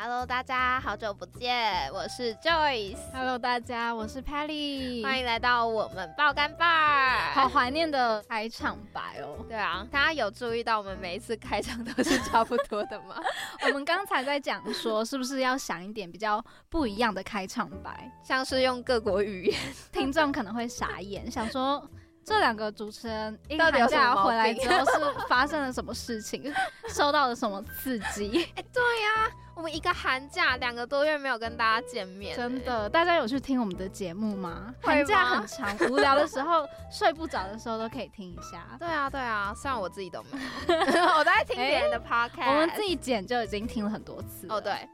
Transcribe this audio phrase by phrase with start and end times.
[0.00, 2.98] Hello，大家好久不见，我是 Joyce。
[3.12, 5.02] Hello，大家，我是 Patty。
[5.02, 7.32] 欢迎来到我们爆肝 bar。
[7.34, 9.44] 好怀念的开场白哦。
[9.48, 13.16] 对啊，大家有注意到我们每一次开场都是差不多的吗？
[13.66, 21.84] 我们刚才在讲说，是不是要想一点比较不一样的开场白，像是用各国语言，听众可能会傻眼，想说。
[22.28, 26.52] 这两个主持人一寒假回来之后是发生了什么事情？
[26.92, 28.46] 受到了什么刺激？
[28.54, 34.74] 哎，对呀，我们一个寒假两个多月没有跟大家见面，真的，大家有去听我们的节目吗？
[34.82, 38.64] 寒假很长， 无聊的时候、睡不着的时候都可以听一下。
[38.78, 40.38] 对啊，对啊，虽然我自己都没
[40.68, 40.76] 有，
[41.16, 44.46] 我都在听别人的 podcast，我们自己剪就已经听了很多次。
[44.50, 44.86] 哦，对。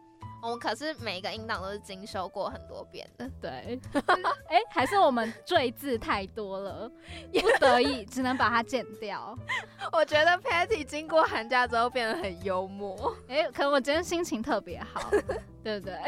[0.45, 3.81] 我们可是每一个音档都是精修过很多遍的， 对。
[4.51, 6.91] 哎，还是我们赘字太多了，
[7.33, 9.35] 不得已 只能把它剪掉。
[9.91, 15.09] 我觉得 Patty 经过寒假之后变得很幽默，哎，可能我今天心情特别好，
[15.65, 15.99] 对不对？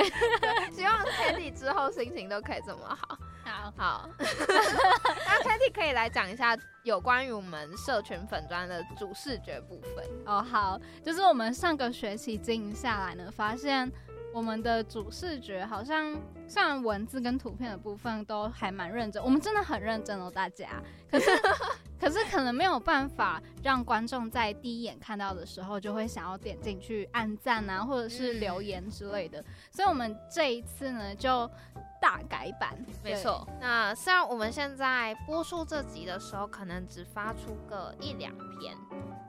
[0.70, 3.18] 希望 Patty 之后心情都可以这么好。
[3.42, 10.42] 好好，那 Patty 可以来讲一下有关于我们社群粉砖的主视觉部分哦。
[10.42, 13.90] 好，就是我们上个学期经营下来呢，发现。
[14.36, 16.14] 我们的主视觉好像
[16.46, 20.68] 像文字跟图片的部分都还蛮认真，我们真的很认真哦，大家。
[21.10, 21.30] 可是，
[21.98, 29.42] 可是可能没有办法让观众在第一眼看到的时候就会想要点进去按赞啊，或者是留言之类的。
[29.70, 31.50] 所以，我们这一次呢就
[31.98, 33.48] 大改版，没错。
[33.58, 38.76] 那虽然我们现在播出这集的时候，可能只发出个一两篇。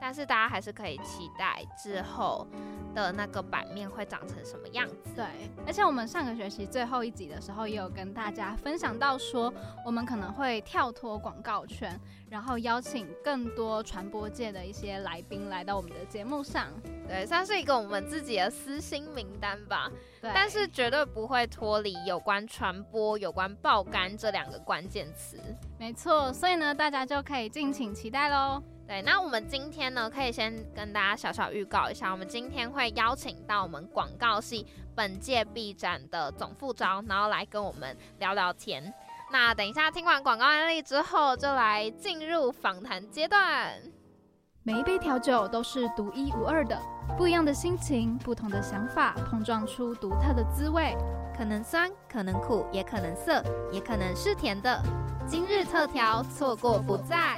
[0.00, 2.46] 但是大家还是可以期待之后
[2.94, 5.10] 的那个版面会长成什么样子。
[5.14, 5.24] 对，
[5.66, 9.52] 而且我们上个学期最后一集的时候，也有跟大家分享到说，
[9.84, 11.98] 我们可能会跳脱广告圈，
[12.30, 16.68] 然后邀请更多传播界的一些来宾来到我们的节目上。
[17.06, 19.90] 对，算是一个我们自己的私心名单吧。
[20.20, 25.38] 对，但是绝对不会脱离有关传播、有关爆肝这两个关键词。
[25.78, 28.62] 没错，所以呢，大家就可以敬请期待喽。
[28.88, 34.66] 对，那我们今天呢，可以先跟大家小小预告一下，我们今天会邀请到我们广告系
[34.96, 38.90] 本届 B 展的总副招，然后来跟我们聊聊天。
[39.30, 43.74] 那等一下听完广告案例之后，就来进入访谈阶段。
[44.62, 46.80] 每一杯调酒都是独一无二的，
[47.18, 50.96] 不一样的心情，不同的想法，碰撞出独特的滋味，
[51.36, 54.82] 可能酸，可能苦，也可能涩，也可能是甜的。
[55.26, 57.36] 今日特调，错过不再。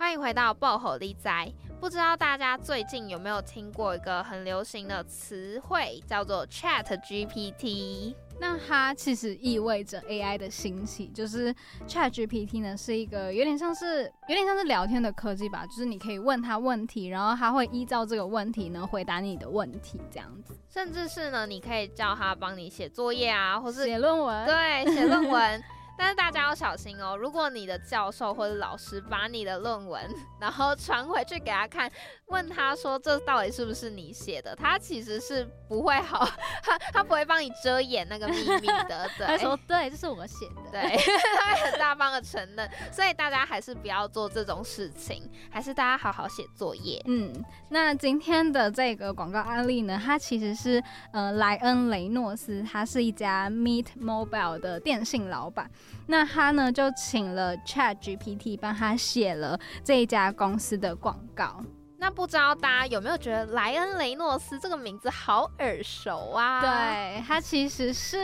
[0.00, 1.30] 欢迎回到爆吼力仔。
[1.78, 8.14] 不知道大家最近有没有听过一个很流行的词汇，叫做 Chat GPT。
[8.40, 11.54] 那它其实意味着 AI 的兴起，就是
[11.86, 20.58] Chat GPT 呢是一个有点像是有点像是聊天的科技吧，就是你可以问他问题，然后他会依照这个问题呢回答你的问题，这样子。
[20.70, 24.46] 甚至是呢，你可以叫他帮你写作业啊，或是写论文。
[24.46, 25.62] 对，写论文。
[26.00, 27.14] 但是大家要小心哦！
[27.14, 30.02] 如果你的教授或者老师把你的论文
[30.40, 31.92] 然后传回去给他看，
[32.28, 36.26] 问他说这到底是不是你写的，他其实是不会好，
[36.62, 39.06] 他他不会帮你遮掩那个秘密的。
[39.18, 40.70] 对，他说对，这是我写的。
[40.72, 40.80] 对，
[41.36, 42.70] 他会很大方的承认。
[42.90, 46.98] 所以大家还是不要做这种事情，还是大家好好写作业。
[47.04, 55.70] 嗯，那今天的这个广告案例呢，它其实是呃莱恩雷诺斯，他是一家 Meet Mobile 的电信老板。
[56.06, 61.62] 那他呢，就请了 Chat GPT 帮他写了这一家公司的广告。
[62.02, 66.62] 那不知道大家有没有觉得莱恩雷诺斯这个名字好耳熟啊？
[66.62, 68.16] 对，他其实是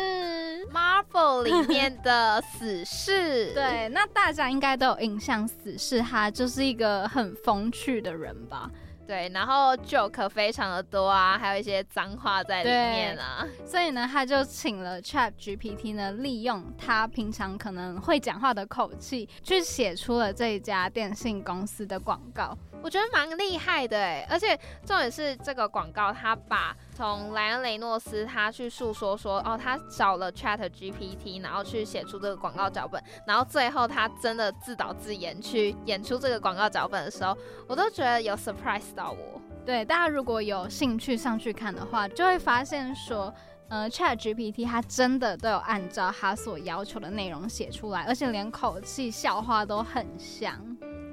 [0.72, 3.52] Marvel 里面的死侍。
[3.52, 8.70] 对，那大家应该都有印象，死侍他就是一个很风趣的人吧？
[9.06, 22.56] 对，然后 joke 非常的多啊，还有一些脏话在里面啊，所以呢，他就请了 Chat GPT 呢，利用他平常可能会讲话的口气，去写出了这一家电信公司的广告。
[22.82, 37.36] 我觉得蛮厉害的哎，而且重点是这个广告，他把从莱恩雷诺斯他去诉说说，哦，他找了 Chat GPT，然后去写出这个广告脚本，然后最后他真的自导自演去演出这个广告脚本的时候，
[37.66, 39.40] 我都觉得有 surprise 到我。
[39.64, 43.34] 对，大家如果有兴趣上去看的话，就会发现说。
[43.68, 50.54] 呃，Chat GPT 它真的都有按照它所要求的内容写出来，而且连口气、笑话都很像。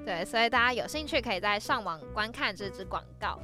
[0.06, 3.40] 对，所以大家有兴趣可以在上网观看这支广告。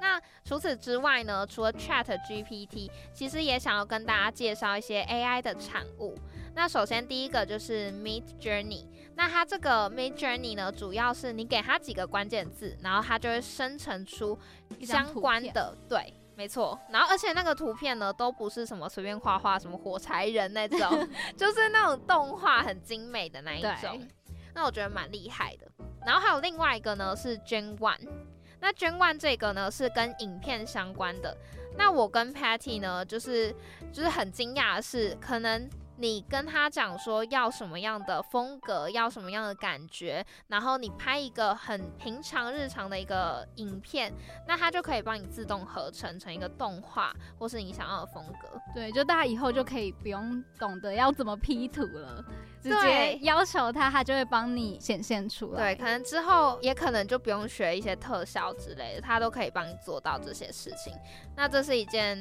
[0.00, 1.46] 那除此之外呢？
[1.46, 6.18] 除了 Chat GPT，其实也想要跟大家介绍一些 AI 的产物。
[6.54, 8.84] 那首先第一个就是 Mid Journey。
[9.14, 14.36] 那它这个 Mid Journey 呢，主要是你给它几个关键字，然后它就会生成出
[14.80, 15.76] 相关的。
[15.88, 16.76] 对，没错。
[16.90, 24.04] 然后而且那个图片呢，都不是什么随便画画，什么火柴人那种， 就是那种动画很精美的那一种。
[24.52, 25.70] 那我觉得蛮厉害的。
[26.04, 28.08] 然后还有另外一个呢，是 Gen One。
[28.60, 31.36] 那捐万这个呢是跟影片相关的。
[31.76, 33.52] 那我跟 Patty 呢，就是
[33.92, 44.12] 就是很惊讶的是，可能你跟他讲说要什么样的风格，要什么样的感觉，然后你拍一个很平常日常的一个影片，
[44.46, 48.60] 那他就可以帮你自动合成成一个动画，或是你想要的风格。
[48.72, 52.24] 对，就大家以后就可以不用懂得要怎么 P 图了。
[52.62, 55.74] 直接要求他，他就会帮你显现出来。
[55.74, 60.94] 对，可能之后也可能就不用学一些特效之类的，他都可以帮你做到这些事情。
[61.36, 62.16] 那这是一件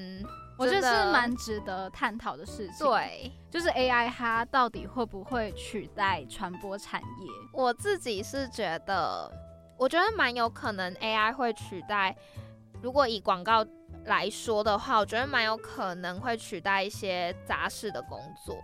[0.57, 2.87] 我觉得是蛮值得探讨的事情。
[2.87, 7.27] 对，就是 AI 它到底会不会取代传播产业？
[7.53, 9.31] 我自己是觉得，
[9.77, 12.15] 我觉得蛮有可能 AI 会取代。
[12.81, 13.63] 如果以广告
[14.05, 18.57] 来说的话，我觉得蛮有可能会取代一些杂事的工作。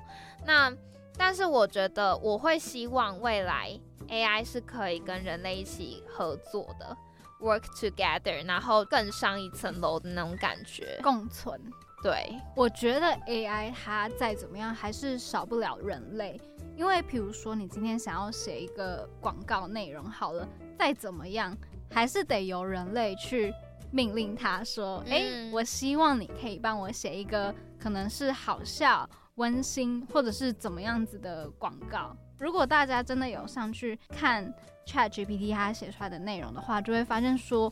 [0.43, 0.71] 那
[1.17, 3.77] 但是我觉得我会希望未来
[4.07, 6.95] AI 是可以跟人类一起合作的
[7.41, 11.59] ，work together，然后更上一层楼的那种感觉，共存。
[12.03, 16.39] 对，我觉得 AI 它再怎么样还是少不了人类，
[16.75, 20.47] 因为比如说你今天想要写一个广告内容，好了，
[20.77, 21.57] 再怎么样
[21.91, 23.51] 还是得由人类去
[23.91, 29.09] 命令它说，哎，我希望你可以帮我写一个可能是好笑。
[29.37, 34.53] 温馨或者是怎么样子的广告，如果大家真的有上去看
[34.85, 37.71] Chat GPT 它写出来的内容的话，就会发现说，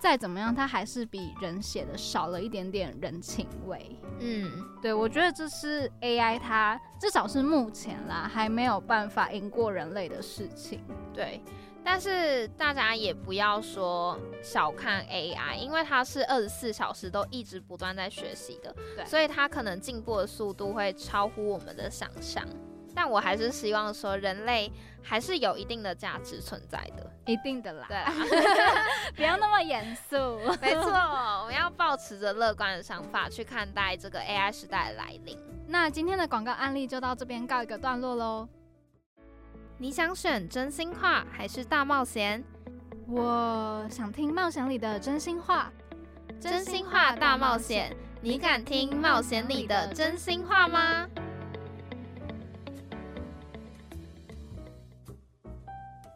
[0.00, 3.98] 再怎么样它还是比人写的少了一点点人情味。
[4.20, 4.50] 嗯，
[4.82, 10.80] 对，我觉得这是 AI 它至少是目前啦还没有办法赢过人类的事情。
[11.12, 11.40] 对。
[11.88, 22.44] 但是大家也不要说小看 AI，因为它是二十四小时都一直不断在学习的，对，所以它可能进步的速度会超乎我们的想象。
[22.92, 27.96] 但我还是希望说，人类还是有一定的价值存在的，一定的啦，对，
[29.14, 30.16] 不要那么严肃。
[30.60, 35.38] 没错，我们要保持着乐观的想法去看待这个 AI 时代的来临。
[35.68, 38.48] 那今天的广告案例就到这边告一个段落喽。
[39.78, 42.42] 你想选真心话还是大冒险？
[43.06, 45.70] 我想听冒险里的真心话。
[46.40, 51.06] 真心话大冒险，你敢听冒险里的真心话吗？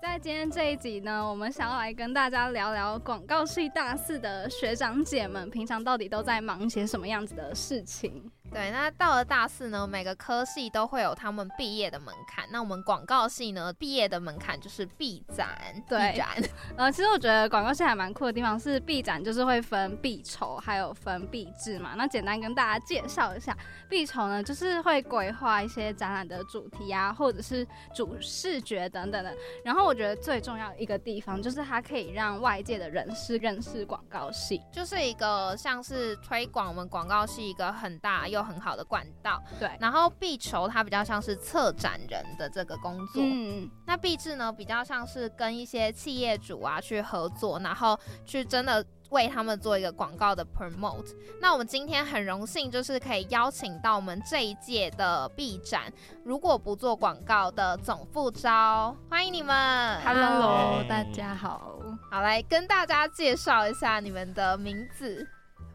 [0.00, 8.30] 在今天这一集呢，我们想要来跟大家聊聊广告系大四的学长姐们，平常到底都在忙些什么样子的事情。
[8.52, 12.44] 对，那到了大四呢，每个科系都会有他们毕业的门槛。
[12.50, 15.49] 那我们广告系呢，毕业的门槛就是毕展。
[15.88, 16.29] 对，展。
[16.76, 21.94] 呃，其实我觉得广告系还蛮酷的地方是，毕展就是会分毕筹，还有分毕制嘛。
[21.97, 23.56] 那简单跟大家介绍一下，
[23.88, 29.33] 毕筹呢，就是会规划一些展览的主题啊，或者是主视觉等等的。
[29.64, 39.70] 然后我觉得最重要一个地方，就是它可以让外界的人士认识广告系，就是一个像是推广我们广告系一个很大又很好的管道，对。
[39.80, 43.70] 然后必筹它比较像是策展人的这个工作，嗯。
[43.87, 51.14] 那必制呢比较像是跟一些企业主啊去合作，然后去真的为他们做一个广告的 promote。
[51.40, 55.92] 那我们今天很荣幸就是可以邀请到我们这一届的 B 展，
[56.25, 60.00] 如果不做广告的总副招，欢迎你们。
[60.02, 61.78] Hello，大家好。
[62.11, 65.26] 好，来跟大家介绍一下你们的名字。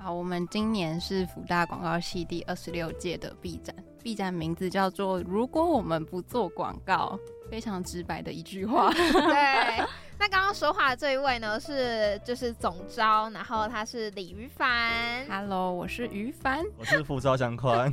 [0.05, 7.19] 好，我们今年是福大广告系第二十六届的 B 展，B 展名字叫做“如果我们不做广告”，
[7.49, 8.91] 非常直白的一句话。
[8.93, 9.83] 对，
[10.19, 15.25] 那刚刚说话的这一位呢，是就是总招，然后他是李于凡。
[15.27, 17.91] Hello，我是于凡，我是副招祥宽。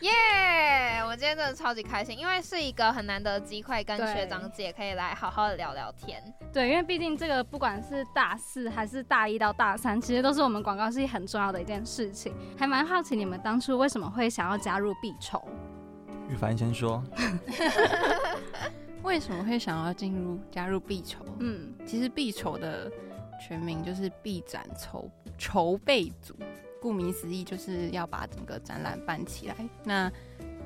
[0.00, 1.02] 耶！
[1.04, 6.22] 我今天真的超级开心，因为是一个很难得的机会，跟学长姐可以来好好的聊聊天。
[6.52, 12.32] 对，因为毕竟这个不管是大四还是大一到大三，其实都是我们广告系很重要的一件事情。
[12.56, 15.42] 还蛮好奇你们当初为什么会想要加入必筹？
[16.28, 17.02] 玉凡先说。
[19.02, 21.24] 为什么会想要进入加入必筹？
[21.38, 22.90] 嗯，其实必筹的
[23.40, 26.36] 全名就是必展筹筹备组。
[26.80, 29.56] 顾名思义，就是要把整个展览办起来。
[29.84, 30.10] 那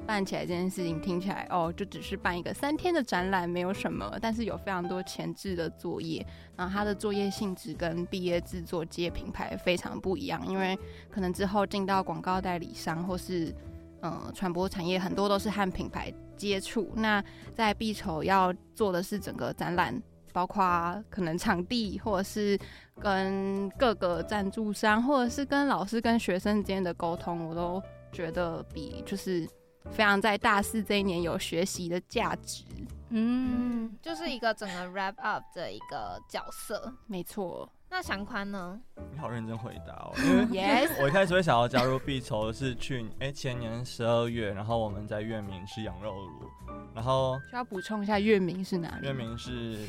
[0.04, 4.18] 办起来这件事情听起来哦，就只是办一个三天的展览，没有什么。
[4.20, 6.26] 但是有非常多前置的作业，
[6.56, 10.76] 然后它的作业性质跟毕业制作接品牌非常不一样，因为
[11.08, 13.54] 可能之后进到广告代理商或是
[14.00, 16.90] 呃传播产业，很多都是和品牌接触。
[16.96, 17.22] 那
[17.54, 22.58] 在必筹要做的是整个展览，包括可能场地，或者是
[23.00, 29.48] 跟各个赞助商，或者是跟老师跟学生之间的沟通，我都觉得比就是。
[29.90, 32.62] 非常在大四这一年有学习的价值，
[33.08, 37.68] 嗯，就是一个整个 wrap up 的一个角色，没错。
[37.92, 38.80] 那祥宽呢？
[39.12, 46.48] 你好认真回答哦， 因为 Yes， 我一开始会想要加入必筹是去哎前年十二月，然后我们在月明吃羊肉炉，
[46.94, 49.06] 然后需要补充一下月明是哪里？
[49.06, 49.86] 月明是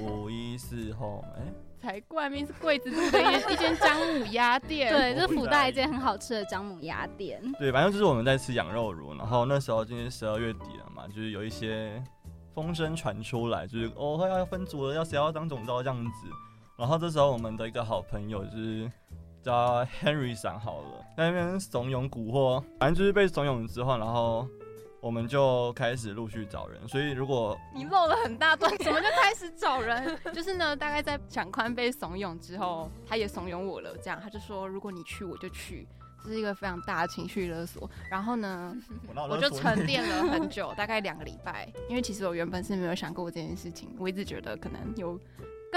[0.00, 1.42] 五一四后，哎。
[1.78, 4.92] 才怪，明是柜子的一一间姜母鸭店。
[4.92, 7.40] 对，这福大一间很好吃的姜母鸭店。
[7.58, 12.02] 对，反正就是我们在吃羊肉炉，然后那时候今天十二月底了嘛，就是有一些
[12.54, 16.28] 风声传出来，就是哦要要分组了，要谁要当总招这样子。
[16.76, 18.90] 然后这时候我们的一个好朋友就是
[19.42, 24.48] 叫 Henry 想好了，在那边怂恿蛊惑，反正就是被怂恿之后，然后。
[24.98, 30.18] 我们就开始陆续找人，所以如果你漏了很大段，怎么就开始找人？
[30.34, 33.96] 就是呢，大概在蒋宽被怂恿之后，他也怂恿我了。
[33.98, 35.86] 这样，他就说，如果你去，我就去，
[36.24, 37.88] 这是一个非常大的情绪勒索。
[38.10, 38.74] 然后呢，
[39.30, 41.70] 我就沉淀了很久，大概两个礼拜。
[41.88, 45.16] 因为其实我原本是没有想过这件事情，我一直觉得可能有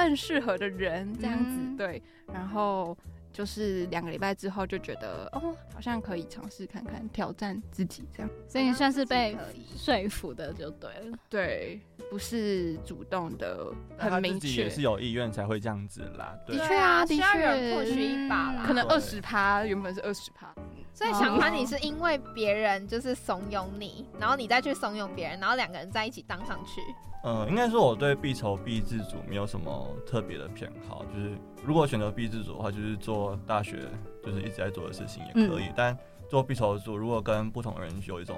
[0.03, 1.77] 更适合的人这样子。
[1.77, 2.01] 对，
[2.33, 2.97] 然后。
[3.31, 9.37] 就是两个礼拜之后就觉得哦，好像可以尝试看看挑战自己这样，所以你算是被
[9.77, 11.17] 说服的就对了。
[11.29, 11.79] 对，
[12.09, 16.35] 不是主动的，很明确也是有意愿才会这样子啦。
[16.45, 20.53] 的确啊，的确，或许一把啦，可能二十趴，原本是二十趴。
[20.99, 26.81] 所以想欢你是因为别人就是怂恿你，然后你再去怂恿别人，然后两个人在一起当上去。
[27.23, 31.31] 嗯，应该说我对必筹必自主没有什么特别的偏好，就是
[31.63, 33.77] 如果选择必自主的话，就是做大学
[34.21, 35.69] 就是一直在做的事情也可以。
[35.73, 35.97] 但
[36.29, 38.35] 做必筹组，如果跟不同人有一种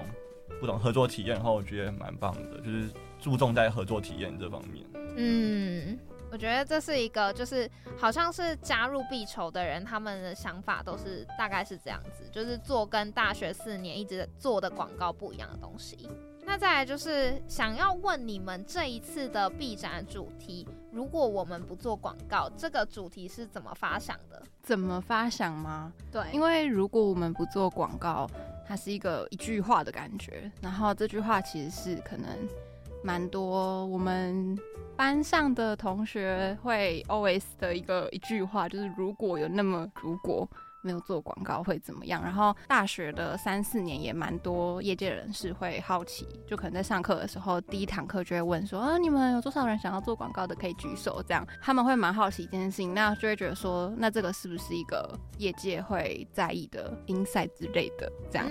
[0.59, 4.85] 不同合作体验的话，我觉得蛮棒的，就是注重在合作体验这方面。
[5.17, 5.97] 嗯，
[6.31, 16.09] 我觉得这是一个，就是好像是加入必筹的人，他们的想法都是大概是这样子，就是做跟大学四年一直做的广告不一样的东西。
[16.43, 24.41] 那再来就是想要问你们这一次的 B 展主题，如果我们不做广告，这个主题是怎么发想的？
[24.63, 25.91] 怎么发想吗？
[26.11, 28.29] 对，因为如果我们不做广告，
[28.65, 32.27] 它是一个一句话的感觉，然后这句话其实是可能
[33.03, 34.57] 蛮多我们
[34.95, 40.47] 班上的同学会 always 的一个一句话，就是如果有那么如果。
[40.81, 42.21] 没有做广告会怎么样？
[42.23, 50.55] 然后大学的三四年也蛮多业界人士会好奇，就可能在上课的时候，第一堂课就会问说：“啊，你们有多少人想要做广告的？
[50.55, 58.47] 可以举手。”这样他们会蛮好奇这件事情，那就会觉得说：“那这个是不是一个业界会在意的 insight 之类的？”这样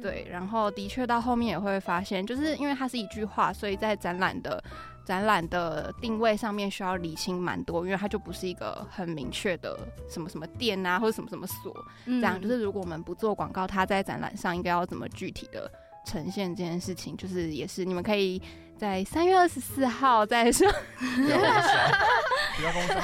[0.00, 0.26] 对。
[0.30, 4.62] 然后的确到后面也会发现，就是因为它是一句话，所以在展览的。
[5.04, 11.74] 展览的定位上面需要理清蛮多，因为它就不是一个很明确的什么什么店啊，或者什么什么所，
[12.06, 15.70] 这样就是如果我们不做广告，它在展览上应该要怎么具体的
[16.06, 18.40] 呈现这件事情，就是也是你们可以
[18.78, 20.66] 在三月二十四号再说，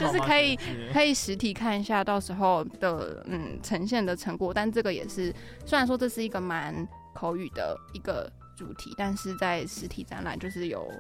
[0.01, 0.59] 就是可以
[0.95, 5.35] 可以实体看一下到时候的嗯呈现的成果，但这个也是
[5.67, 10.91] 虽然说这是一个蛮口语的一个主题，但是在实体展览就是有。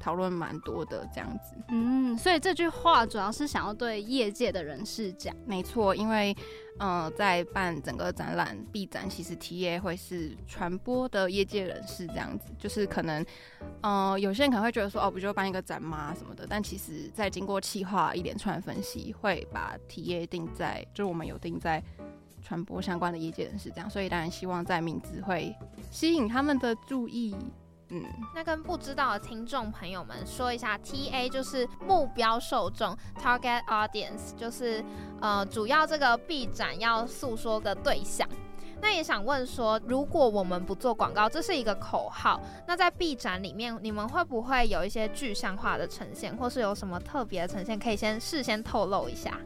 [0.00, 6.34] 讨论蛮多的这样子，嗯，所以这句话主要是想要对业界的人士讲，没错，因为，
[6.78, 13.24] 呃，在办整个展览 B 展，其实 TA 会是传播的业界人士这样子，就是可能，
[13.82, 21.82] 呃，有些人可能会觉得说，哦，不就办一个展吗什么的，但其实在经过企划一连串分析，会把 TA 定在，就是我们有定在
[22.40, 25.54] 传播相关的业界人士这样，所以当然希望在名字会
[25.90, 27.34] 吸引他们的注意。
[27.90, 28.04] 嗯，
[28.34, 34.84] 那跟不知道的听众朋友们说一下，T A 就是目标受众，Target Audience 就是
[35.22, 38.28] 呃主要这个 B 展要诉说的对象。
[38.80, 49.40] 那也想问说，如果我们不做广告，这是一个口号，那在 B 展里面，你们会不会有一些具象化的呈现，或是有什么特别的呈现，可以先事先透露一下？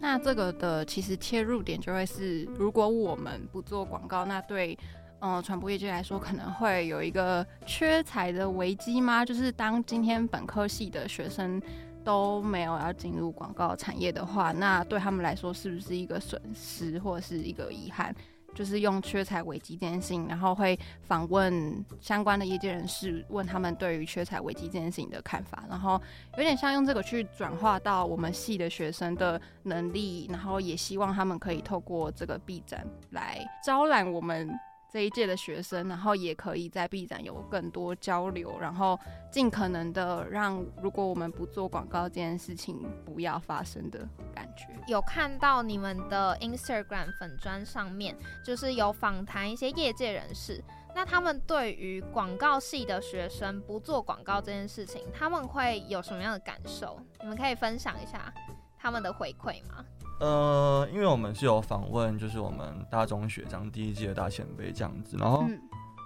[0.00, 4.76] 那这个的其实切入点就会是，如果我们不做广告，那对。
[5.26, 9.24] 嗯，传播业界来说，可能会有一个缺才的危机吗？
[9.24, 11.58] 就是当今天本科系的学生
[12.04, 18.14] 都没有要进入广告产业的话，那对他们来说是不是一个损失或者是一个遗憾？
[18.54, 25.98] 就是用缺才危机这件事情，然后会访问相关的业界人士，问他们对于缺才危机这件事情的看法，然后
[26.36, 34.50] 有点像用这个去转化到我们系的学生的能力，然后也希望他们可以透过这个 B 展来招揽我们。
[34.94, 38.96] 这一届的学生，然后也可以在 B 展有更多交流，然后
[39.28, 44.68] 尽可能的让如果我们不做广告这件事情不要发生的感觉。
[44.86, 50.62] 有看到你们的 Instagram 粉砖上面，就是有访谈一些业界人士，
[50.94, 57.00] 那他们对于广告系的学生不做广告这件事情，他们会有什么样的感受？
[57.20, 58.32] 你们可以分享一下
[58.78, 59.84] 他们的回馈吗？
[60.20, 65.44] 呃，因为我们是有访问，就是我们大中学长第一届的大前辈这样子，然后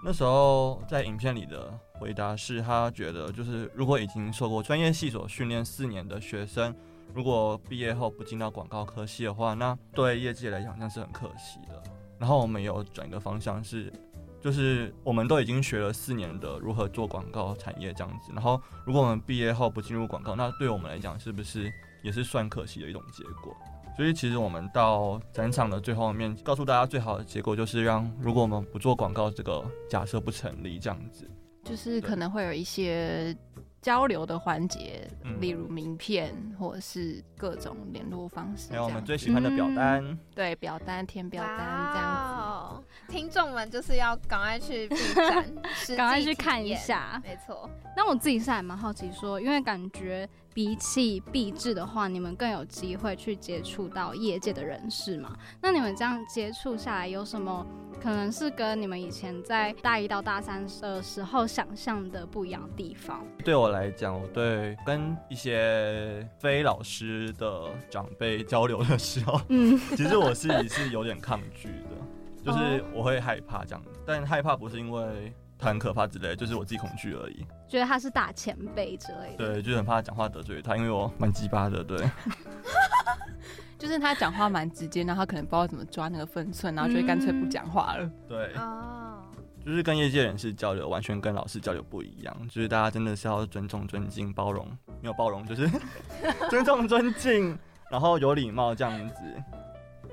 [0.04, 6.74] 那时候在影片里的回答是他觉得，就是如果已经受过专业系所训练四年的学生，
[7.14, 11.82] 如果毕业后不进到广告科系的话，那对业界来讲那是很可惜的。
[12.18, 13.92] 然后我们有转一个方向是，
[14.40, 21.72] 就是我们都已经学了四年的如何做广告产业这样子，然后如果我们毕业后不进入广告，那对我们来讲是不是
[22.02, 23.56] 也是算可惜的一种结果？
[23.98, 31.28] 所以其实我们到展场的最后面，告诉大家最好的结果就是让，如果我们不做广告，这个假设不成立，这样子，
[31.64, 33.36] 就是可能会有一些。
[33.80, 35.08] 交流的环节，
[35.40, 42.47] 例如名片或者是各种联络方式，还有我们最喜欢的表单，对，表单填表单这样子。
[43.08, 45.54] 听众们就是要赶快去 B 站，
[45.96, 47.68] 赶快去看一下，没错。
[47.96, 55.36] 那我自己是还蛮好奇，说因为感觉比起币制的话，你们更有机会去接触到业界的人士嘛？
[55.60, 57.66] 那你们这样接触下来，有什么？
[58.00, 63.26] 可能是跟你们以前在大一到大三的时候想象的不一样的地方。
[63.44, 71.96] 对我来讲，我对跟一些非老师的长辈交流的时候，嗯，其实我自己是有点抗拒的，
[72.44, 73.82] 就是我会害怕这样。
[74.06, 77.46] 但害怕不是因为他很可怕之类，就是我自己恐惧而已。
[77.68, 79.54] 觉得他是大前辈之类的。
[79.54, 81.98] 对，就很怕讲话得罪他，因为我蛮鸡巴的，对。
[83.78, 88.10] 就是他讲话蛮直接，然后他可能不知道怎么抓那个分寸，然后就会干脆不讲话了。
[88.26, 89.22] 对，哦，
[89.64, 92.36] 就是跟业界人士交流，完全跟老师交流不一样。
[92.48, 94.66] 就是大家真的是要尊重、尊敬、包容，
[95.00, 95.70] 没有包容就是
[96.50, 97.56] 尊重、尊敬，
[97.88, 99.22] 然后有礼貌这样子。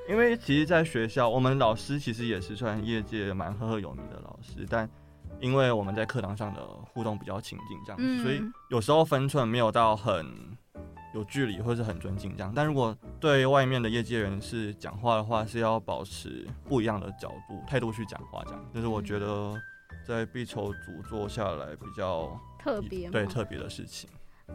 [0.07, 4.89] 因为其实，在学校，我们老师其实也是算业界蛮赫赫有名的老师，但
[5.39, 6.61] 因为我们在课堂上的
[6.93, 10.25] 互动比较亲近，这样子，所以有时候分寸没有到很。
[11.13, 19.55] 有距离或是很尊敬这样，但如果对外面的业界人士讲话的话，是要保持不一样的角度态度去讲话，这样，就是我觉得
[20.05, 24.09] 在必筹组做下来比较特别，对特别的事情。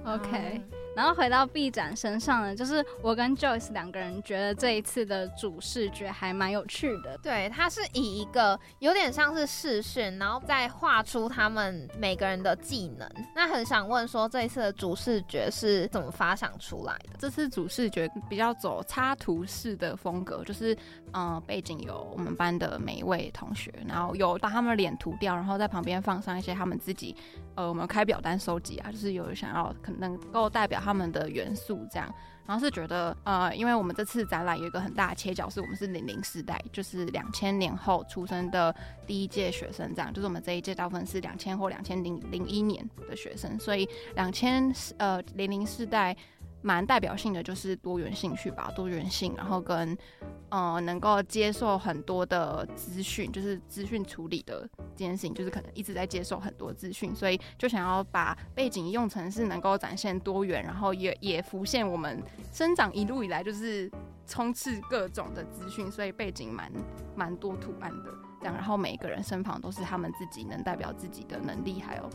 [0.05, 0.61] OK，
[0.97, 7.19] 然后回到 B 展身上呢，就是我跟 Joyce 两个人觉得这一次的主视觉还蛮有趣的。
[7.19, 13.09] 对，它是以一个有点像是视讯，然后再画出他们每个人的技能。
[13.35, 17.17] 那很想问说，这一次的主视觉是怎么发想出来的？
[17.19, 20.77] 这次主视觉比较走插图式的风格，就是
[21.13, 27.15] 嗯，背景有我们班的每一位同学，然后有把他们脸涂掉，然后在旁边放上一些他们自己。
[27.57, 32.13] 呃，我们开表单收集啊，就是有想要可能够代表他们的元素这样，
[32.47, 38.75] 然后是觉得呃，因为我们这次展览有一个很大的切角，是我们是零零世代，就是两千年后出生的
[39.07, 46.17] 第一届学生这样，就是我们这一届大部分是两千或两千零零一年的学生，所以两千呃零零世代。
[46.63, 49.97] 蛮代表性的就是多元兴趣吧，多元性，然后跟
[50.51, 63.91] 呃能够接受很多的资讯，就是资讯处理的这件事情，就是可能一直在接受很多资讯，所以就想要把背景用成是能够展现多元，然后也也浮现我们生长一路以来就是
[64.27, 66.71] 充斥各种的资讯，所以背景蛮
[67.15, 68.30] 蛮多图案的。
[68.41, 72.11] 这样，然后每一个人身旁都是他们自己能代表自己的能力，还有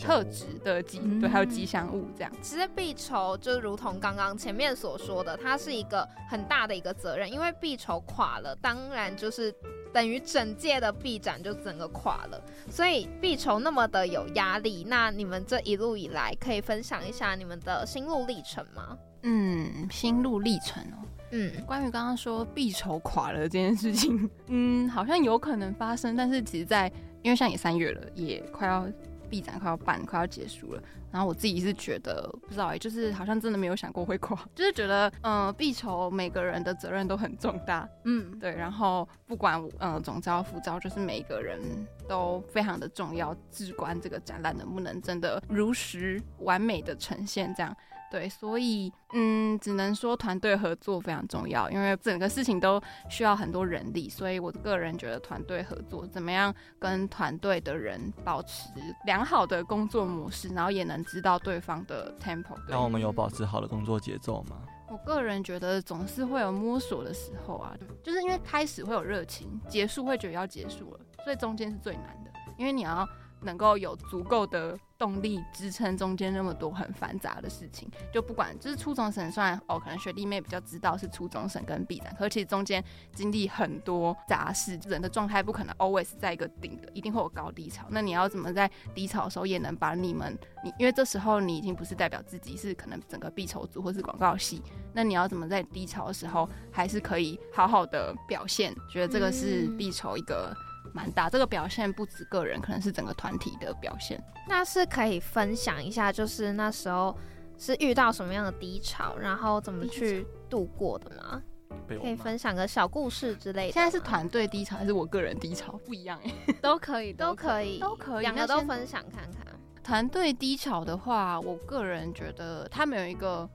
[0.00, 2.30] 特质的吉对，还有吉祥物这样。
[2.42, 9.54] 其实必筹就如同刚刚前面所说的，它是一个很大的一个责任，因为必筹垮了，当然就是
[9.92, 12.40] 等于整届的必展就整个垮了。
[12.70, 18.96] 所以必筹那么的有压力，那你们这一路以来可以分享一下你们的心路历程吗？
[19.22, 21.04] 嗯，心路历程哦。
[21.30, 26.90] 嗯，关于刚刚说必筹垮了这件事情， 嗯，好像有可能发生，但是其实，在
[27.22, 28.86] 因为像也三月了，也快要
[29.28, 30.82] 闭展，快要办，快要结束了。
[31.12, 38.54] 然后我自己是觉得，不知道哎，就是好像真的没有想过会垮，就是觉得，嗯，必筹每个人的责任都很重大，嗯，对。
[38.54, 41.60] 然后不管嗯总招副招，就是每个人
[42.08, 47.76] 都非常的重要，至关这个展览能不能真的如实完美的呈现这样。
[48.10, 58.68] 对，所以嗯，只能说团队合作非常重要，因为整个事情都需要很多人力，所以我个人觉得团队合作怎么样跟团队的人保持
[59.06, 62.54] 良好的工作模式，然后也能知道对方的 tempo。
[62.66, 64.56] 对那我们有保持好的工作节奏吗？
[64.88, 73.08] 我个人觉得总是会有摸索的时候啊，就是因为开始会有热情，结束会觉得要结束了，所以中间是最难的，因为你要
[73.42, 87.86] 能够有足够的动力支撑中间那么多很繁杂的事情，就不管就是初中生，虽然哦可能学弟妹比较知道是初中生跟 B 展，可其实中间经历很多杂事，人的状态不可能 always 在一个顶的，一定会有高低潮。
[87.90, 98.74] 那你要怎么在低潮的时候也能把你们你，因为这时候你已经不是代表自己，是可能整个必筹组或是广告系，那你要怎么在低潮的时候还是可以好好的表现？
[98.90, 100.54] 觉得这个是嗯必筹一个。
[100.92, 104.22] 蛮大，这个表现不止个人，可能是整个团体的表现。
[104.48, 107.16] 那是可以分享一下，就是那时候
[107.58, 111.42] 是遇到什么样的低潮，然后怎么去度过的吗？
[111.88, 113.72] 可以分享个小故事之类的。
[113.72, 115.72] 现在是团队低潮还是我个人低潮？
[115.84, 119.46] 不一样 哎、都可以，都可以，都可以两个都分享看看。
[119.82, 123.48] 团队低潮的话，我个人觉得他们有一个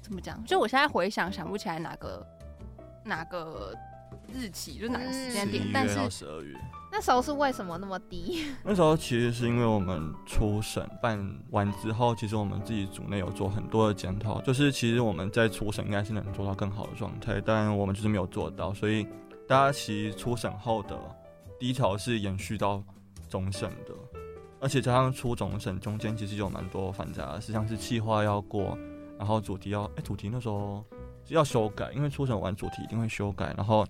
[0.00, 0.42] 怎么讲？
[0.44, 2.24] 就我现在回想想不起来哪个
[3.04, 3.74] 哪个
[4.32, 6.56] 日期，就哪个时间，点但是月到十二月。
[6.90, 8.44] 那时候是为什么那么低？
[8.62, 11.18] 那时候其实是因为我们初审办
[11.50, 19.04] 完之后，其实我们自己组内有做很多的检讨，就是其实我们在初审应该是能做到更好的状态，但我们就是没有做到，所以
[19.48, 20.96] 大家其实初审后的
[21.58, 22.80] 低潮是延续到
[23.28, 23.92] 总审的，
[24.60, 28.78] 而且加上初总审中间其实有蛮多繁杂的事，像是企划要过，
[29.18, 30.84] 然后主题要哎、主题那时候
[31.26, 33.84] 要修改，因为初审完主题一定会修改，然后。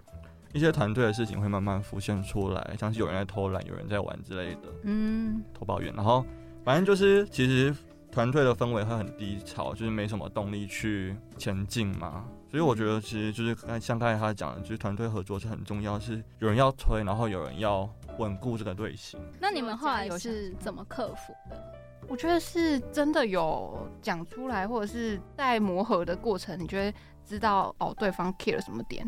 [0.54, 4.60] 一些团队的事情会慢慢浮现出来，像是有人在偷懒，有人在玩之类的。
[4.84, 6.24] 嗯，投保员，然后
[6.64, 7.74] 反正就是其实
[8.12, 12.24] 团队的氛围会很低潮，就是没什么动力去前进嘛。
[12.48, 19.18] 所以我觉得其实就是刚像刚才他讲的，就是团队合作是很重要，是有人要推，然后有人要稳固这个队形。
[19.40, 21.60] 那你们后来有是怎么克服的？
[22.06, 29.04] 我觉得是真的有讲出来，或者是在磨合的过程，你就会知道哦对方 care 什么点，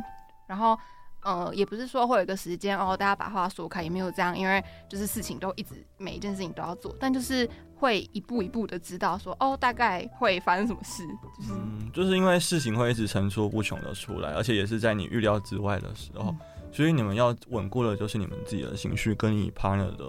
[0.49, 0.77] 然后。
[1.27, 11.03] 呃，也不是说会有一个时间哦，大家把话说开，也没有这样，因为就是事情都一直每一件事情都要做，但就是会一步一步的知道说哦，大概会发生什么事，
[11.37, 16.33] 就是、嗯，就是因为事情会一直层出不穷的出来，而且也是在你预料之外的时候，
[16.73, 20.05] 所以你们要稳固的就是你们自己的情绪跟你 partner 的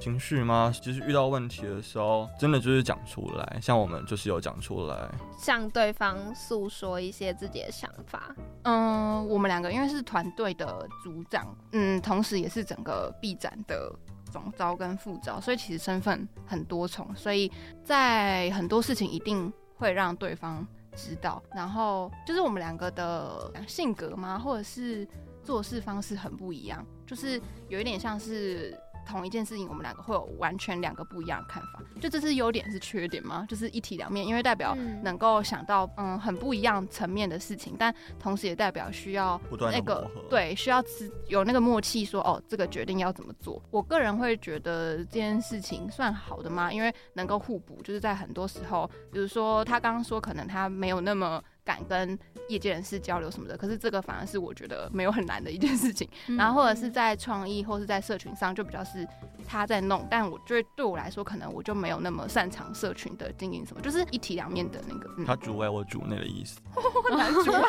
[0.00, 0.72] 情绪吗？
[0.82, 5.08] 其实遇到问题的时候，真的就是讲出来，像我们就是有讲出来。
[5.38, 8.34] 向对方诉说一些自己的想法。
[8.62, 13.92] 嗯，我们两个因为是团队的组长，嗯，同时也是整个 B 展的
[14.30, 17.50] 总招跟副招，所以其实身份很多重，所以
[17.84, 21.42] 在很多事情一定会让对方知道。
[21.54, 25.06] 然后就是我们两个的性格嘛，或者是
[25.48, 28.78] 做事方式很不一样，就是有一点像是。
[29.06, 33.46] 同一件事情，我们两个会有完全两个不一样的看法，就这是优点是缺点吗？
[33.48, 39.40] 就是一体两面，因为代表嗯能够想到嗯很不一样层面的事情，但同时也代表需要
[39.72, 43.62] 那个对需要知有那个默契说哦这个决定要怎么做。
[43.70, 46.70] 我个人会觉得这件事情算好的吗？
[46.70, 56.08] 因为能够互补，就是在很多时候，比如说他刚刚说可能他没有那么敢跟业界人士交流什么的，可是这个反而是我觉得没有很难的一件事情。
[56.38, 59.06] 然后或者是在创意或是在社群上，就比较是
[59.46, 65.10] 他在弄，但我觉得对我来说，可能我就没有那么擅长社群的经营什么，就是一体两面的那个。
[65.18, 66.58] 嗯他主外我主内的意思。
[67.14, 67.60] 男主外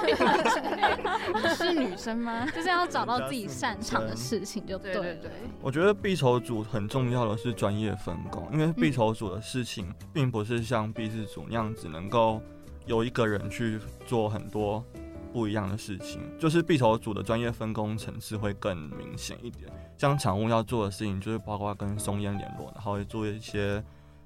[1.43, 2.45] 你 是女生吗？
[2.55, 4.83] 就是要找到自己擅长的事情就了。
[4.83, 5.31] 对对对，
[5.62, 12.41] 我觉得必筹组很重要的是专业分工，因为必筹组的事情并不是像毕制组那样子能够
[12.89, 14.84] 有一个人去做很多
[15.32, 19.71] 不一样的事情，就是必筹组的专业分工层次会更明显一点。
[19.95, 23.84] 像场务要做的事情，就是包括跟松烟联络，然后做一些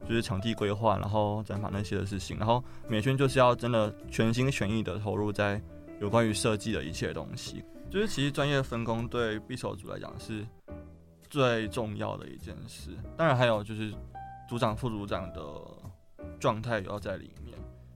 [0.08, 5.62] 就是场地规划，然后展场那些的事情，然后美宣就是要真的全心全意的投入在
[6.00, 7.62] 有关于设计的一切东西。
[7.90, 10.48] 就是其实专业分工对必筹组来讲是
[11.30, 13.94] 最重要的一件事，当然还有就是
[14.48, 15.42] 组长、副组长的
[16.40, 17.30] 状态也要在里。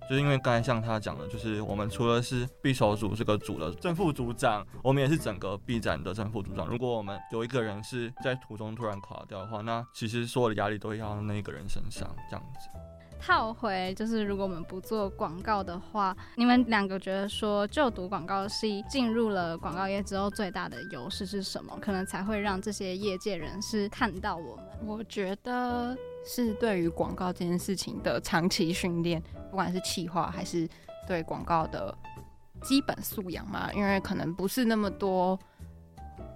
[0.10, 6.68] 就是因为刚才像他讲的，就是我们除了是匕首组这个组的正副组长，我们也是整个 B 展的正副组长。
[6.68, 12.70] 如果我们有一个人是在途中突然垮掉的话，那其实所有的压力都会压到那一个人身上，这样子。
[13.20, 21.76] 套回就是，如果我们不做广告的话，你们两个觉得说就读广告系进入了广告业之后，最大的优势是什么？
[21.82, 24.66] 可能才会让这些业界人士看到我们。
[24.86, 30.68] 我觉得是对于广告这件事情的长期训练，不管是企划还是
[31.08, 31.96] 对广告的
[32.62, 33.72] 基本素养嘛？
[33.74, 35.40] 因为可能不是那么多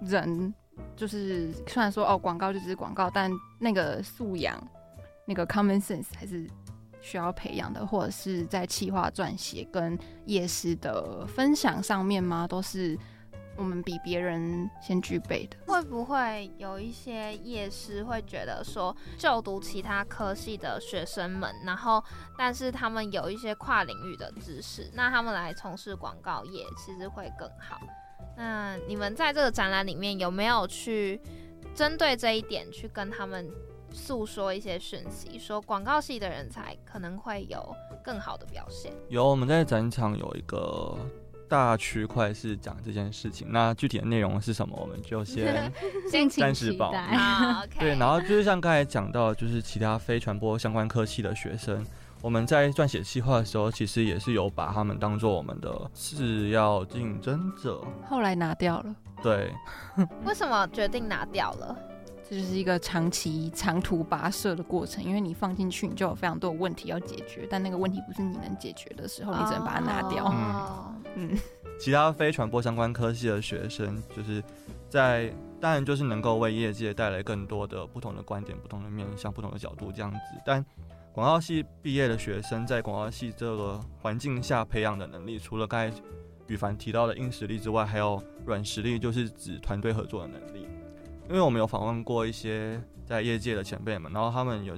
[0.00, 0.52] 人，
[0.96, 4.56] 就是虽然说哦，广告就只是广告，但那个素养、
[5.26, 6.48] 那个 common sense 还是
[7.00, 12.46] 需要培养的，或者是在企划撰写跟夜市的分享上面吗？
[12.46, 12.96] 都是
[13.56, 15.56] 我们比别人先具备的。
[15.66, 22.02] 会不会有一些业师会觉得说，就读其他科系的学生们，然后
[22.36, 27.78] 但是他们有一些跨领域的知识，那他们来从事广告业其实会更好。
[28.36, 31.20] 那你们在这个展览里面有没有去
[31.74, 33.50] 针对这一点去跟他们
[33.92, 38.90] 诉说一些讯息，说广告系的人才可能会有更好的表现？
[39.10, 40.96] 有我们在展场有一个
[41.52, 45.70] 大区块是讲这件事情，那具体的内容是什么，我们就 先
[46.30, 47.02] 暂时保期待。
[47.14, 47.78] 好， OK。
[47.78, 51.84] 对，然后就是像刚才讲到，就是其他非传播相关科系的学生，
[52.22, 57.84] 我们在撰写计划的时候，其实也是有把他们当做我们的次要竞争者。
[58.08, 58.94] 后来拿掉了。
[59.22, 59.52] 对，
[60.24, 61.76] 为什么决定拿掉了？
[62.32, 70.24] 这就是一个长期长途跋涉的过程，因为你放进去，你就有非常多的问题要解决，但那个问题不是你能解决的时候，你只能把它拿掉。
[70.24, 71.38] 哦嗯，
[71.78, 74.42] 其他非传播相关科系的学生，就是
[74.88, 80.18] 在当然就是能够为业界带来更多的不同的观点、不同的面向、不同的角度这样子。
[80.42, 80.64] 但
[81.12, 85.94] 广告系毕业的学生在广告系这个环境下培养的能力，除了刚才
[86.46, 90.66] 羽凡提到的硬实力之外，还有软实力，就是指团队合作的能力。
[91.32, 94.76] 因为我们有访问过一些在业界的前辈们，然后他们有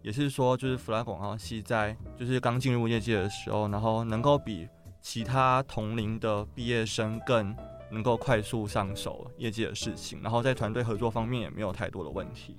[0.00, 4.68] 也是说，就是弗拉广告系在就是刚进入业界的时候，然后能够比
[5.02, 7.52] 其他同龄的毕业生更
[7.90, 12.56] 能够快速上手业界的事情，然后在团队合作方面也没有太多的问题。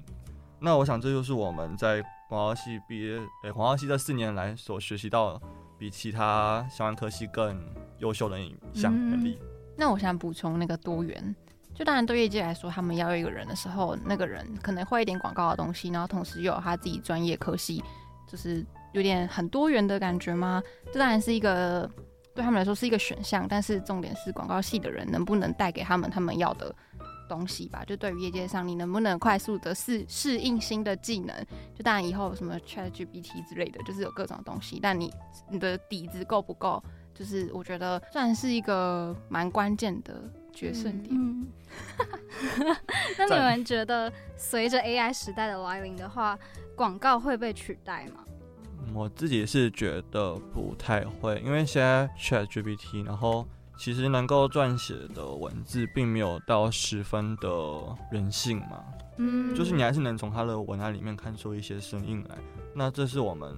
[0.60, 5.41] 那我想这就是我们在广告系毕业，诶、广告系这四年来所学习到
[5.78, 7.58] 比其他相关科系更
[7.99, 9.39] 优秀的一项能力。
[9.78, 11.34] 那我想补充那个多元，
[11.79, 17.81] 就当然对业界来说，他们要一个人的时候，那个人可能会一点广告的东西，然后同时又有他自己专业科系，
[18.27, 20.61] 就是有点很多元的感觉吗？
[20.91, 21.89] 这当然是一个
[22.35, 26.75] 对他们来说是一个选项，但是重点是广告系的人能不能带给他们他们要的
[27.29, 27.81] 东西吧？
[27.87, 31.33] 就对于业界上，你能不能快速的适适应新的技能？
[31.73, 35.09] 就当然以后什么 Chat GPT 之类的，就是有各种东西，但你
[35.49, 36.83] 你的底子够不够？
[37.15, 40.21] 就是我觉得算是一个蛮关键的
[40.53, 41.09] 决胜点。
[41.12, 41.47] 嗯，
[43.17, 46.38] 那你们觉得随着 AI 时代的来临的话，
[46.75, 48.23] 广告会被取代吗？
[48.93, 57.49] 我自己是觉得不太会，因为现在 Chat GPT，然后其实能够撰写的文字并没有到十分的
[58.12, 58.83] 人性嘛，
[59.17, 62.35] 嗯就是你还是能从它的文案里面看出一些声音来。
[62.73, 63.55] 那这是我们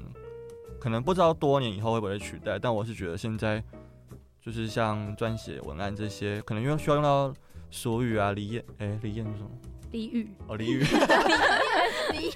[0.80, 3.64] 可能不知道多年以后会不会取代，但我是觉得现在
[4.42, 7.34] 就是像撰写文案这些，可能用需要用到
[7.70, 9.50] 俗语啊、俚谚，哎，俚谚是什么？
[9.92, 10.84] 俚语，哦，俚语。
[12.12, 12.36] 李艳，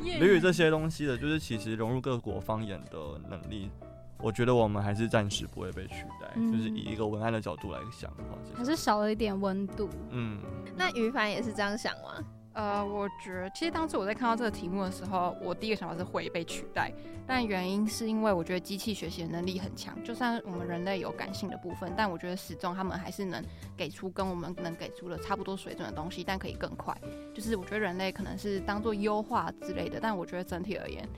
[0.00, 3.70] 李艳， 俚语这些东西的，就是其实融入各国方言的能力，
[4.18, 6.30] 我觉得我们还是暂时不会被取代。
[6.36, 9.88] 嗯就是以一个文案的角度来想的话，还是少了一点温度。
[10.10, 10.40] 嗯，
[10.76, 12.24] 那于凡也是这样想吗？
[12.58, 16.92] 呃，我觉得其实当时我在看到这个题目的时候，我第一个想法是会被取代，
[17.24, 23.40] 但原因是因为我觉得机器学习的能力很强，就算我们人类有感性的部分，但我觉得始终他们还是能
[23.76, 26.92] 给出跟我们能给出的差不多水准的东西，但可以更快。
[27.32, 31.08] 就是我觉得人类可能是当做优化之类的，但我觉得整体而言，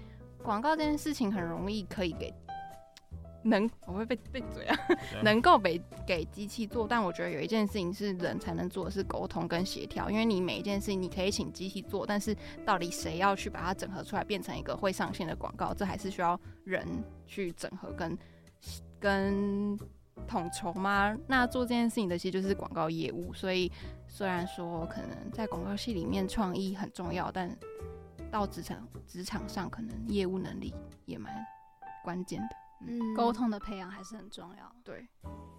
[0.43, 2.31] 广告这件事情很容易可以给。
[3.43, 4.77] 能我会被被嘴啊，
[5.25, 16.87] 能够被给机器做，但我觉得有一件事情是人才能做的是沟通跟协调，因为你每一件事情你可以请机器做，但是到底谁要去把它整合出来变成一个会上线的广告，这还是需要人
[17.27, 18.19] 去整合跟
[18.99, 19.79] 跟
[20.27, 21.17] 统筹吗？
[21.27, 23.73] 那做这件事情的其实就是广告业务，所以
[24.07, 27.51] 虽然说可能在广告系里面创意很重要，但
[28.31, 30.75] 到职场职场上可能业务能力
[31.07, 31.35] 也蛮
[32.05, 32.60] 关键的。
[32.87, 33.33] 嗯沟。
[33.33, 34.71] 通的培养还是很重要。
[34.85, 35.07] 对，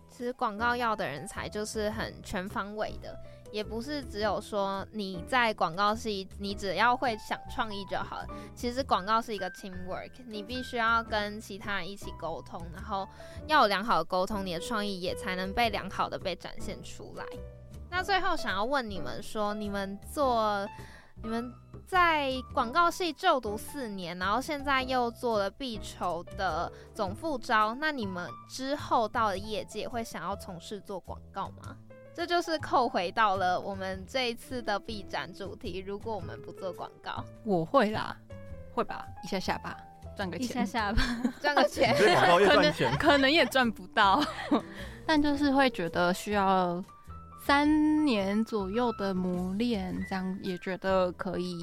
[0.09, 3.17] 其实广告要的人才就是很全方位的，
[3.51, 8.27] 也不是只有说你在广告系，你只要会想创意就好了。
[8.53, 13.07] 其实广告是一个 teamwork，你必须要跟其他人一起沟通，然后
[13.47, 17.25] 要有良好的沟通，你的创意也才能被良好的被展现出来。
[17.89, 20.67] 那最后想要问你们说，你们做
[21.23, 21.51] 你们
[21.91, 31.75] 在广告系就读四年，然后现在又做了必筹的总副招，那你们之后到了业界会想要从事做广告吗？
[32.15, 35.79] 这就是扣回到了我们这一次的 B 展主题。
[35.79, 38.15] 如果我们不做广告，我会啦，
[38.73, 39.75] 会吧，一下下吧，
[40.15, 41.03] 赚个钱一下钱，下吧。
[41.43, 44.23] 赚个钱可能赚钱，可能也赚不到，
[45.05, 46.81] 但就是会觉得需要
[47.51, 51.59] 三年左右的磨练，这样也觉得可以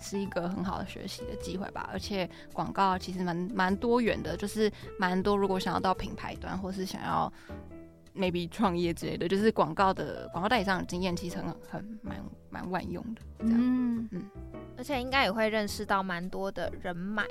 [0.00, 1.88] 是一个很好的学习的机会吧。
[1.92, 7.32] 而且广告其实蛮蛮多元的，就是蛮多如果想要到品牌端，或是想要
[8.12, 13.22] maybe 创业之类的，就是广告的广告代理商的经验，其实很很蛮蛮万用的。
[13.38, 13.56] 这样、
[14.10, 14.24] 嗯，
[14.76, 17.24] 而且应该也会认识到蛮多的人脉，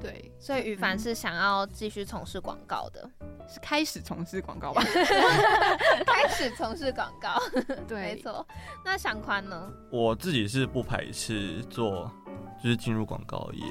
[0.00, 3.08] 对，所以羽凡嗯是想要继续从事广告的，
[3.48, 4.82] 是开始从事广告吧？
[6.06, 7.40] 开始从事广告，
[7.88, 8.46] 对，没错。
[8.84, 9.70] 那想宽呢？
[9.90, 12.10] 我自己是不排斥做，
[12.62, 13.64] 就是进入广告业，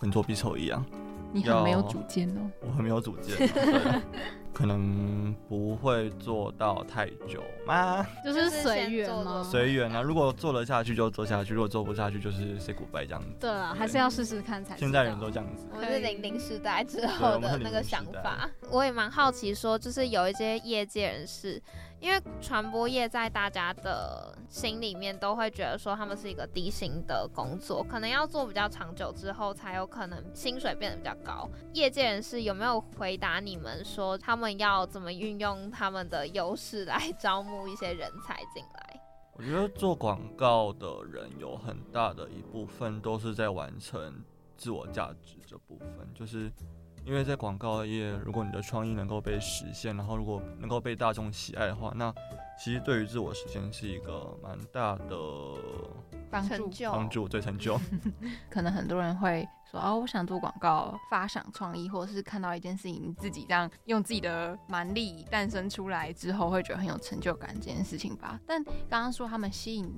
[0.00, 0.84] 跟做匕首一样，
[1.32, 2.50] 你很没有主见哦。
[2.60, 4.02] 我很没有主见，对，
[4.54, 8.06] 可能不会做到太久吗？
[8.24, 9.42] 就是随缘吗？
[9.42, 13.28] 随缘啊，如果做得下去就做下去，如果做不下去就是 say goodbye 这样子。
[13.40, 14.76] 对啊，还是要试试看才。
[14.76, 21.60] 现在人都这样子，我是零零时代之后的那个想法，我也蛮好奇，说就是有一些业界人士，
[21.98, 31.48] 因为传播业在大家的心里面都会觉得说他们是一个低薪的工作，可能要做比较长久之后才有可能薪水变得比较高。
[31.72, 39.00] 业界人士有没有回答你们说他们要怎么运用他们的优势来招募一些人才进来？
[39.36, 44.22] 我觉得做广告的人有很大的一部分都是在完成
[44.56, 46.52] 自我价值这部分，就是
[47.04, 52.12] 因为在广告业，如果你的创意能够被实现，然后如果能够被大众喜爱的话，那
[52.58, 55.16] 其实对于自我实现是一个蛮大的
[56.30, 56.70] 帮助。
[56.90, 57.78] 帮助，对成就。
[58.48, 68.40] 可能很多人会说哦，我想做广告，发想创意，或者是看到一件事情自己这样用自己的蛮力诞生出来之后，会觉得很有成就感这件事情吧。
[68.46, 69.92] 但刚刚说他们吸引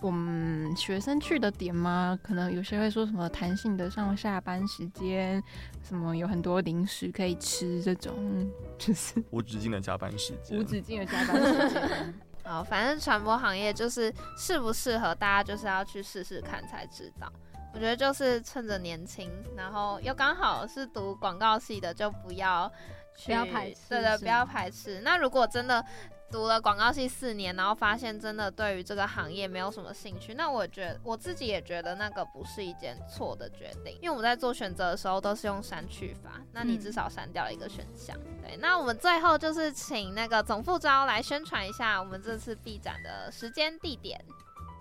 [0.00, 2.18] 我们学生去的点吗？
[2.22, 5.42] 可能有些会说什么弹性的上下班时间，
[5.82, 8.14] 什么有很多零食可以吃，这种
[8.78, 12.14] 就是无止境的加班时间无，止境的加班时间。
[12.44, 17.32] 好，反正传播行业就是适不适合大家，就是要去试试看才知道。
[17.74, 22.70] 我觉得就是趁着年轻，然后又刚好是读广告系的，就不要
[23.16, 25.00] 去不要排斥对对，不要排斥。
[25.02, 25.84] 那如果真的
[26.30, 38.16] 读了广告系四年，然后发现真的对于这个行业没有什么兴趣，那我觉得我自己也觉得那个不是一件错的决定，因为我们在做选择的时候都是用删去法，那你嗯至少删掉了一个选项。
[38.42, 44.22] 对，那我们最后就是请那个总副招来宣传一下我们这次 B 展的时间地点。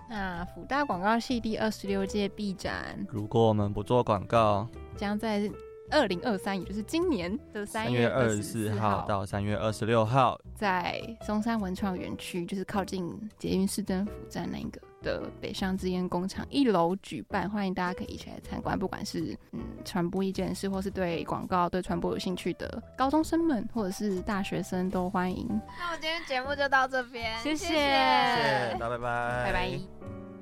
[0.09, 5.49] 那福大广告系第二十六届 B 展如果我们不做广告，将在
[5.91, 18.77] 二零二三，也就是今年的三三月二二十四号号到三月二十六号，在松山文创园区，就是靠近捷运市政府站那个的北上之烟工厂一楼举办，欢迎大家可以一起来参观。
[18.77, 25.47] 不管是嗯传播意见人士，或是对广告、对传播有兴趣的高中生们，或者是大学生，都欢迎。
[25.77, 29.79] 那我们今天节目就到这边，谢谢谢谢谢，大家拜拜，拜拜。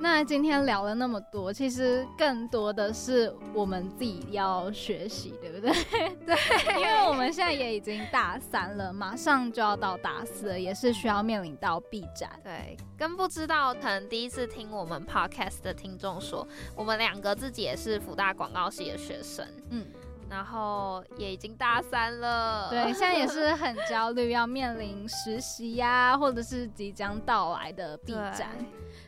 [0.03, 5.71] 那今天聊了那么多，其实更多的是我们自己要学习，对不对？
[6.27, 6.35] 对，
[6.77, 12.29] 因为我们现在也已经大三了，马上就要到大四了，也是需要面临到 B 展。
[12.43, 19.85] 对，跟不知道可能第一次听我们 podcast 的听众说，我们两个自己也是福大广告系的学生，嗯，
[20.29, 22.69] 然后也已经大三了。
[22.69, 28.49] 对，现在也是很焦虑，要面临实习呀、或者是即将到来的 B 展。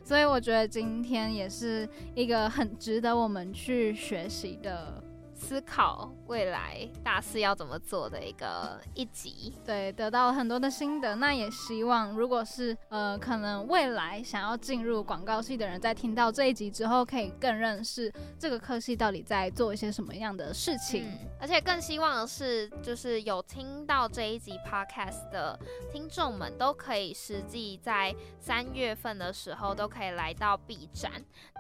[0.04, 5.04] 所以我觉得今天也是一个很值得我们去学习的，
[5.46, 9.54] 思考未来大四要怎么做的一个一集。
[9.64, 11.16] 对，得到了很多的心得。
[11.18, 21.06] 那也希望，如果是呃，可能未来想要进入广告系的人，在听到这一集之后，可以更认识这个科系到底在做一些什么样的事情。
[21.06, 25.60] 嗯，而且更希望的是，就是有听到这一集 podcast 的
[25.92, 31.12] 听众们，都可以实际在三月份的时候，都可以来到 B 展，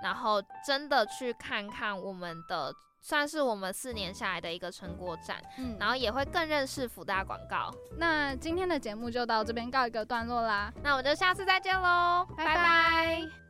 [0.01, 2.73] 然后真的去看看我们的。
[3.05, 7.71] 算是我们四年下来的一个成果展，嗯，然后也会更认识福大广告。
[7.99, 10.73] 那今天的节目就到这边告一个段落啦。
[10.81, 13.44] 那我们就下次再见喽，拜拜